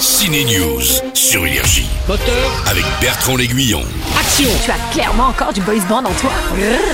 Ciné 0.00 0.44
News 0.44 0.82
sur 1.12 1.44
Énergie 1.44 1.86
Moteur, 2.06 2.64
avec 2.66 2.84
Bertrand 3.00 3.36
L'Aiguillon. 3.36 3.82
action 4.18 4.48
Tu 4.64 4.70
as 4.70 4.78
clairement 4.92 5.26
encore 5.26 5.52
du 5.52 5.60
boys 5.60 5.84
band 5.88 6.04
en 6.04 6.12
toi. 6.14 6.30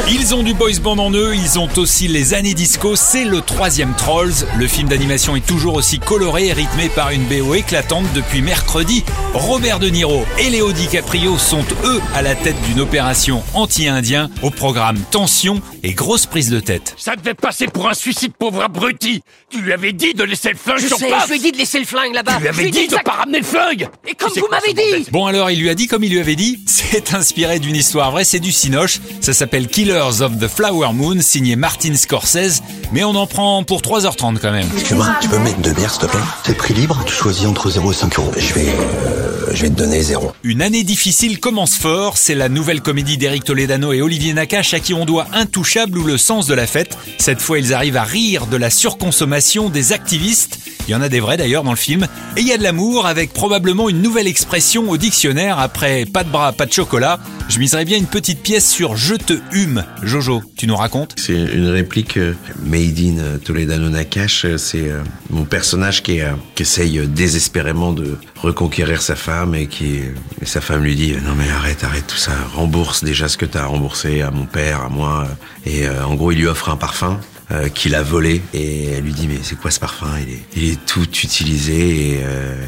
Ils 0.08 0.34
ont 0.34 0.42
du 0.42 0.54
boys 0.54 0.80
band 0.82 0.96
en 0.98 1.12
eux, 1.12 1.34
ils 1.34 1.58
ont 1.58 1.68
aussi 1.76 2.08
les 2.08 2.32
années 2.32 2.54
disco, 2.54 2.96
c'est 2.96 3.24
le 3.24 3.42
troisième 3.42 3.94
Trolls. 3.94 4.32
Le 4.56 4.66
film 4.66 4.88
d'animation 4.88 5.36
est 5.36 5.46
toujours 5.46 5.74
aussi 5.74 5.98
coloré 5.98 6.46
et 6.46 6.52
rythmé 6.54 6.88
par 6.88 7.10
une 7.10 7.24
BO 7.24 7.54
éclatante 7.54 8.06
depuis 8.14 8.40
mercredi. 8.40 9.04
Robert 9.34 9.80
De 9.80 9.88
Niro 9.88 10.24
et 10.38 10.48
Léo 10.48 10.72
DiCaprio 10.72 11.36
sont 11.36 11.64
eux 11.84 12.00
à 12.14 12.22
la 12.22 12.34
tête 12.34 12.60
d'une 12.62 12.80
opération 12.80 13.42
anti-indien 13.52 14.30
au 14.42 14.50
programme 14.50 14.98
Tension 15.10 15.60
et 15.82 15.92
grosse 15.92 16.24
prise 16.24 16.48
de 16.48 16.60
tête. 16.60 16.94
Ça 16.96 17.16
devait 17.16 17.34
passer 17.34 17.66
pour 17.66 17.88
un 17.88 17.94
suicide, 17.94 18.32
pauvre 18.38 18.62
abruti 18.62 19.22
Tu 19.50 19.60
lui 19.60 19.72
avais 19.74 19.92
dit 19.92 20.14
de 20.14 20.24
laisser 20.24 20.50
le 20.50 20.56
flingue 20.56 20.78
Je 20.78 20.88
sur 20.88 20.96
sais, 20.96 21.08
place 21.08 21.24
je 21.26 21.32
lui 21.32 21.36
ai 21.36 21.42
dit 21.42 21.52
de 21.52 21.58
laisser 21.58 21.78
le 21.78 21.84
flingue 21.84 22.14
là-bas 22.14 22.36
Tu 22.36 22.38
lui 22.38 22.44
Je 22.44 22.48
avais 22.48 22.62
lui 22.62 22.68
ai 22.68 22.72
dit 22.72 22.88
de 22.88 22.93
pas 23.02 23.12
ramener 23.12 23.38
le 23.38 23.44
flingue 23.44 23.88
Et 24.06 24.14
comme 24.14 24.30
vous 24.36 24.48
m'avez 24.50 24.72
dit 24.72 25.08
Bon 25.10 25.26
alors 25.26 25.50
il 25.50 25.60
lui 25.60 25.68
a 25.70 25.74
dit 25.74 25.86
comme 25.86 26.04
il 26.04 26.12
lui 26.12 26.20
avait 26.20 26.36
dit, 26.36 26.60
c'est 26.66 27.14
inspiré 27.14 27.58
d'une 27.58 27.76
histoire 27.76 28.10
vraie, 28.10 28.24
c'est 28.24 28.40
du 28.40 28.52
cinoche, 28.52 29.00
ça 29.20 29.32
s'appelle 29.32 29.68
Killers 29.68 30.20
of 30.20 30.38
the 30.38 30.48
Flower 30.48 30.92
Moon, 30.92 31.20
signé 31.20 31.56
Martin 31.56 31.94
Scorsese, 31.94 32.62
mais 32.92 33.04
on 33.04 33.14
en 33.14 33.26
prend 33.26 33.64
pour 33.64 33.80
3h30 33.80 34.38
quand 34.38 34.52
même. 34.52 34.68
Excuse-moi, 34.74 35.16
tu 35.20 35.28
peux 35.28 35.38
me 35.38 35.44
mettre 35.44 35.58
deux 35.58 35.72
bières, 35.72 35.90
s'il 35.90 36.02
te 36.02 36.06
plaît? 36.06 36.20
C'est 36.44 36.56
prix 36.56 36.74
libre, 36.74 37.02
tu 37.06 37.14
choisis 37.14 37.46
entre 37.46 37.70
0 37.70 37.90
et 37.90 37.94
5 37.94 38.18
euros. 38.18 38.32
Je 38.36 38.52
vais... 38.54 38.66
euh, 38.68 39.52
je 39.54 39.62
vais 39.62 39.70
te 39.70 39.74
donner 39.74 40.02
0. 40.02 40.32
Une 40.42 40.62
année 40.62 40.82
difficile 40.84 41.38
commence 41.40 41.76
fort, 41.76 42.16
c'est 42.18 42.34
la 42.34 42.48
nouvelle 42.48 42.80
comédie 42.80 43.16
d'Éric 43.18 43.44
Toledano 43.44 43.92
et 43.92 44.02
Olivier 44.02 44.32
Nakache 44.32 44.74
à 44.74 44.80
qui 44.80 44.94
on 44.94 45.04
doit 45.04 45.26
Intouchable 45.32 45.98
ou 45.98 46.04
le 46.04 46.18
sens 46.18 46.46
de 46.46 46.54
la 46.54 46.66
fête. 46.66 46.96
Cette 47.18 47.40
fois 47.40 47.58
ils 47.58 47.72
arrivent 47.74 47.96
à 47.96 48.02
rire 48.04 48.46
de 48.46 48.56
la 48.56 48.70
surconsommation 48.70 49.68
des 49.68 49.92
activistes, 49.92 50.58
il 50.86 50.92
y 50.92 50.94
en 50.94 51.00
a 51.00 51.08
des 51.08 51.20
vrais 51.20 51.36
d'ailleurs 51.36 51.62
dans 51.62 51.70
le 51.70 51.76
film, 51.76 52.06
et 52.36 52.40
il 52.40 52.46
y 52.46 52.52
a 52.52 52.58
de 52.58 52.62
l'amour 52.62 53.06
avec 53.06 53.32
probablement 53.32 53.88
une 53.88 54.02
nouvelle 54.02 54.26
expression 54.26 54.90
au 54.90 54.96
dictionnaire 54.96 55.58
après 55.58 56.04
pas 56.04 56.24
de 56.24 56.30
bras, 56.30 56.52
pas 56.52 56.66
de 56.66 56.72
chocolat. 56.72 57.20
Je 57.48 57.58
miserais 57.58 57.84
bien 57.84 57.98
une 57.98 58.06
petite 58.06 58.40
pièce 58.40 58.68
sur 58.68 58.96
je 58.96 59.14
te 59.14 59.34
hume. 59.52 59.84
Jojo, 60.02 60.42
tu 60.56 60.66
nous 60.66 60.76
racontes? 60.76 61.14
C'est 61.18 61.34
une 61.34 61.68
réplique 61.68 62.16
euh, 62.16 62.34
made 62.62 62.98
in 62.98 63.18
euh, 63.18 63.36
Toledano 63.38 63.90
Nakash. 63.90 64.44
Euh, 64.44 64.58
C'est 64.58 64.90
mon 65.30 65.44
personnage 65.44 66.02
qui, 66.02 66.20
essaye 66.58 67.06
désespérément 67.06 67.92
de 67.92 68.16
reconquérir 68.36 69.02
sa 69.02 69.16
femme 69.16 69.54
et 69.54 69.66
qui 69.66 70.00
sa 70.42 70.60
femme 70.60 70.82
lui 70.82 70.94
dit 70.94 71.12
non 71.12 71.34
mais 71.36 71.50
arrête 71.50 71.84
arrête 71.84 72.06
tout 72.06 72.16
ça 72.16 72.32
rembourse 72.54 73.04
déjà 73.04 73.28
ce 73.28 73.36
que 73.36 73.44
t'as 73.44 73.66
remboursé 73.66 74.22
à 74.22 74.30
mon 74.30 74.46
père 74.46 74.80
à 74.80 74.88
moi 74.88 75.26
et 75.66 75.86
en 75.88 76.14
gros 76.14 76.32
il 76.32 76.38
lui 76.38 76.46
offre 76.46 76.70
un 76.70 76.76
parfum 76.76 77.20
euh, 77.50 77.68
qu'il 77.68 77.94
a 77.94 78.02
volé 78.02 78.42
et 78.54 78.86
elle 78.86 79.04
lui 79.04 79.12
dit 79.12 79.28
mais 79.28 79.38
c'est 79.42 79.58
quoi 79.58 79.70
ce 79.70 79.80
parfum? 79.80 80.06
Il 80.26 80.32
est, 80.32 80.42
il 80.56 80.72
est 80.72 80.84
tout 80.86 81.02
utilisé 81.02 82.12
et, 82.12 82.20
euh, 82.22 82.64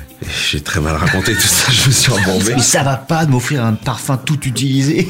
j'ai 0.51 0.61
très 0.61 0.81
mal 0.81 0.97
raconté 0.97 1.35
tout 1.35 1.41
ça 1.41 1.71
je 1.73 1.89
me 1.89 1.93
suis 1.93 2.13
embourbé 2.13 2.55
Mais 2.57 2.63
ça 2.63 2.83
va 2.83 2.97
pas 2.97 3.27
de 3.27 3.31
m'offrir 3.31 3.65
un 3.65 3.75
parfum 3.75 4.17
tout 4.17 4.39
utilisé. 4.45 5.09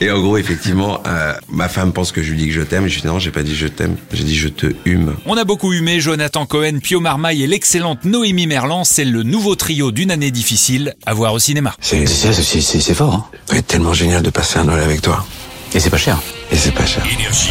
Et 0.00 0.10
en 0.10 0.20
gros, 0.20 0.36
effectivement, 0.36 1.02
euh, 1.06 1.34
ma 1.48 1.68
femme 1.68 1.92
pense 1.92 2.12
que 2.12 2.22
je 2.22 2.30
lui 2.30 2.38
dis 2.38 2.48
que 2.48 2.54
je 2.54 2.62
t'aime. 2.62 2.88
Je 2.88 3.00
dis 3.00 3.06
non, 3.06 3.18
j'ai 3.18 3.30
pas 3.30 3.42
dit 3.42 3.54
je 3.54 3.66
t'aime. 3.66 3.96
J'ai 4.12 4.24
dit 4.24 4.36
je 4.36 4.48
te 4.48 4.66
hume. 4.84 5.14
On 5.26 5.36
a 5.36 5.44
beaucoup 5.44 5.72
humé 5.72 6.00
Jonathan 6.00 6.46
Cohen, 6.46 6.78
Pio 6.82 7.00
Marmaille 7.00 7.42
et 7.42 7.46
l'excellente 7.46 8.04
Noémie 8.04 8.46
Merlan, 8.46 8.84
c'est 8.84 9.04
le 9.04 9.22
nouveau 9.22 9.54
trio 9.54 9.92
d'une 9.92 10.10
année 10.10 10.30
difficile 10.30 10.94
à 11.06 11.14
voir 11.14 11.32
au 11.32 11.38
cinéma. 11.38 11.74
C'est 11.80 12.94
fort, 12.94 13.14
hein 13.14 13.24
Ça 13.46 13.54
va 13.54 13.58
être 13.58 13.66
tellement 13.66 13.92
génial 13.92 14.22
de 14.22 14.30
passer 14.30 14.58
un 14.58 14.64
Noël 14.64 14.82
avec 14.82 15.02
toi. 15.02 15.24
Et 15.74 15.80
c'est 15.80 15.90
pas 15.90 15.98
cher. 15.98 16.20
Et 16.52 16.56
c'est 16.56 16.72
pas 16.72 16.86
cher. 16.86 17.04
Énergie. 17.12 17.50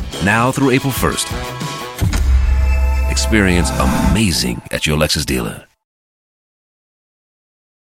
now 0.23 0.51
through 0.51 0.71
April 0.71 0.93
1st. 0.93 1.27
Experience 3.11 3.69
amazing 3.71 4.61
at 4.71 4.85
your 4.85 4.97
Lexus 4.97 5.25
dealer. 5.25 5.70